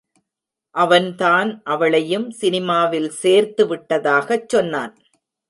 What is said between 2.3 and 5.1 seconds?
சினிமாவில் சேர்த்து விட்டதாகச் சொன்னான்.